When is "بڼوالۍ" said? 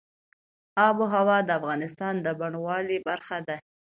2.39-2.97